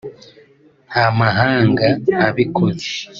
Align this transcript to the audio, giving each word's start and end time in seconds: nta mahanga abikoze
nta 0.89 1.05
mahanga 1.17 1.87
abikoze 2.27 2.87